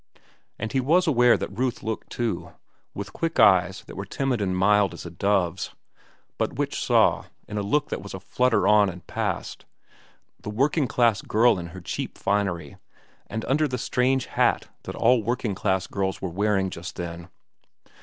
[0.57, 2.53] And he was aware that Ruth looked, too,
[2.95, 5.75] with quick eyes that were timid and mild as a dove's,
[6.39, 9.63] but which saw, in a look that was a flutter on and past,
[10.39, 12.77] the working class girl in her cheap finery
[13.27, 17.29] and under the strange hat that all working class girls were wearing just then.